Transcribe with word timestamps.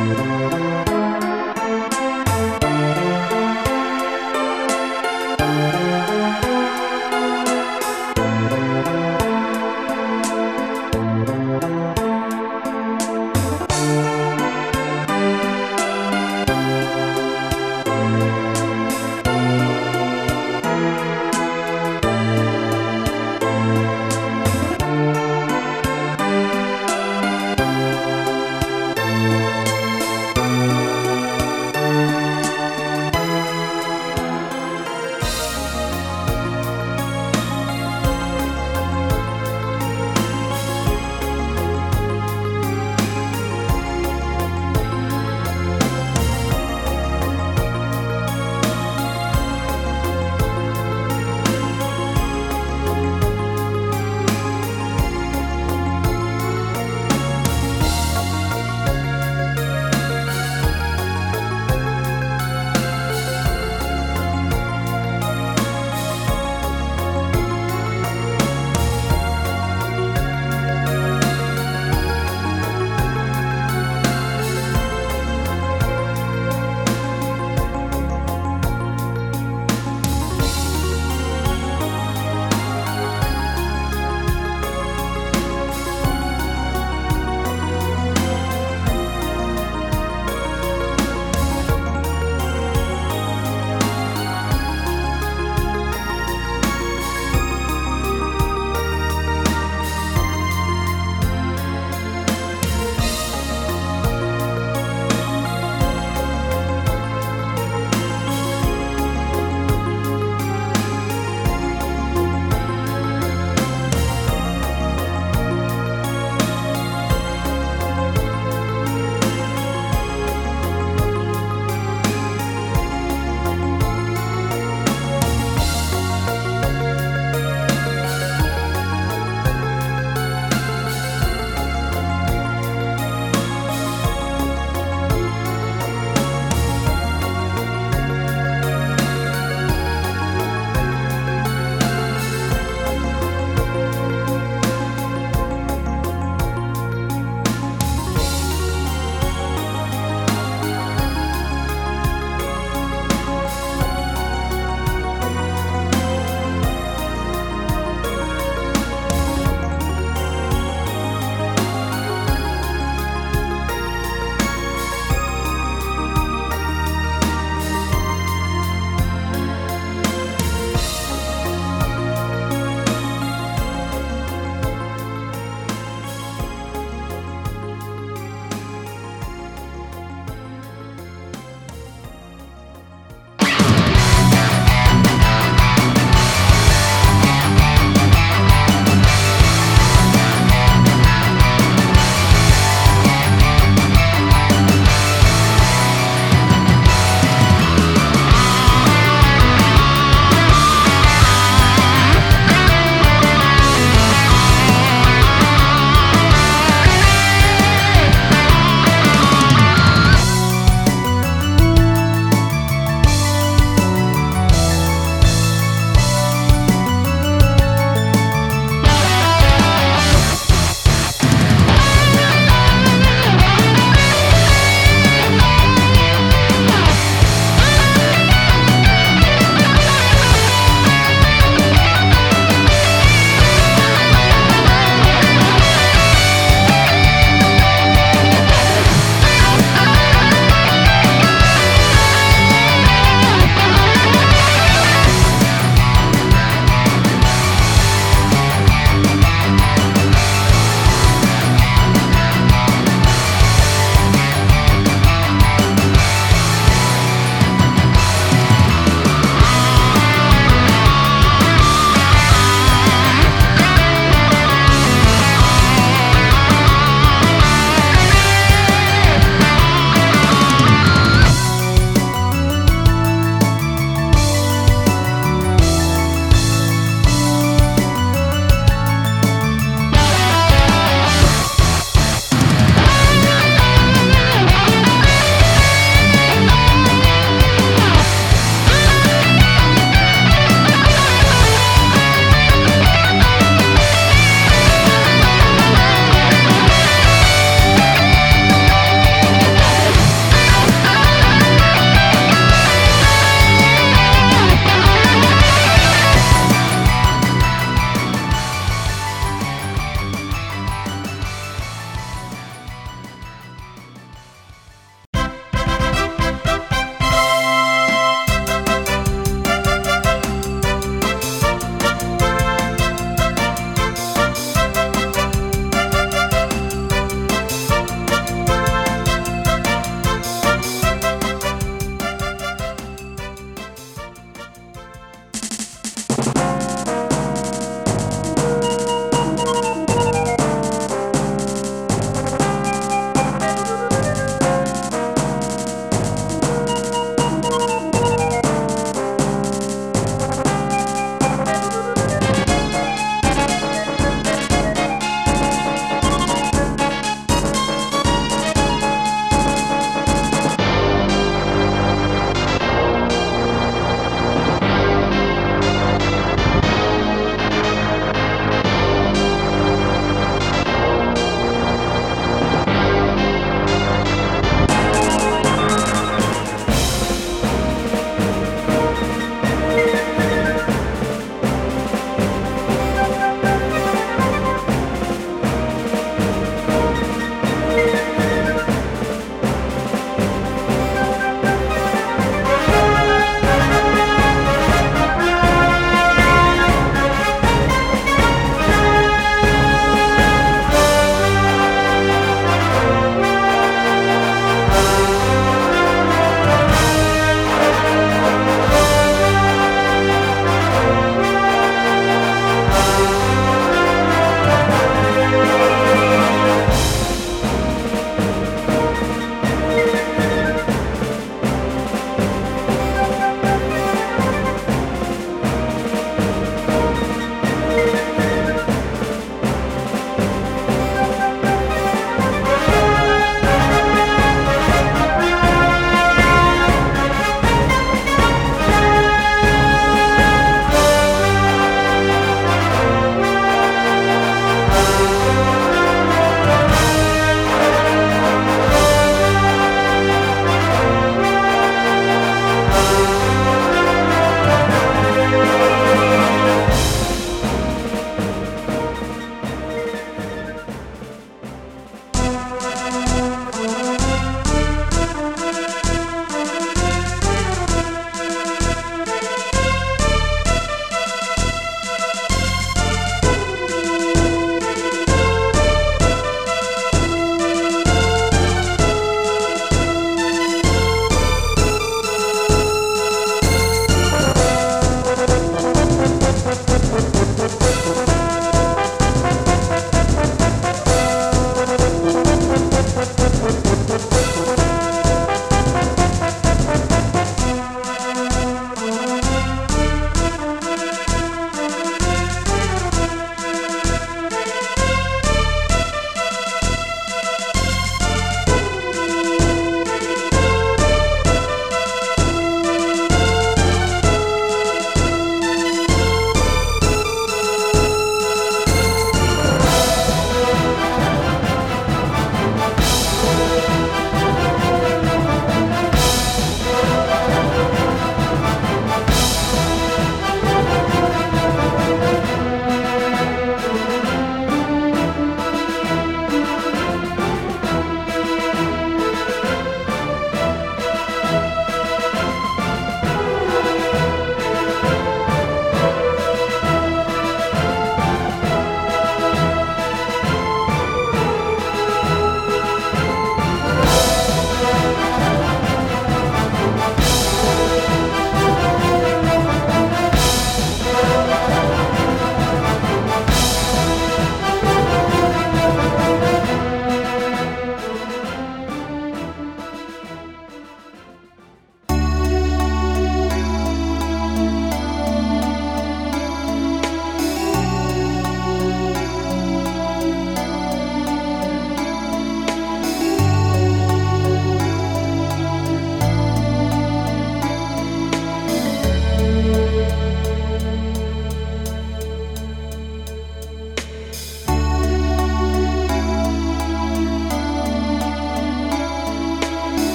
Música 0.00 0.59